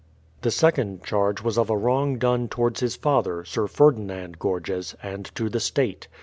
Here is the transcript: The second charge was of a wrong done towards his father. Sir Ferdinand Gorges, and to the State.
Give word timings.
The 0.41 0.49
second 0.49 1.03
charge 1.03 1.43
was 1.43 1.59
of 1.59 1.69
a 1.69 1.77
wrong 1.77 2.17
done 2.17 2.47
towards 2.47 2.79
his 2.79 2.95
father. 2.95 3.45
Sir 3.45 3.67
Ferdinand 3.67 4.39
Gorges, 4.39 4.95
and 5.03 5.25
to 5.35 5.47
the 5.47 5.59
State. 5.59 6.07